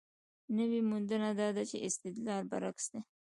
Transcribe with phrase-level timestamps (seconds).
[0.57, 3.01] نوې موندنه دا ده چې استدلال برعکس دی.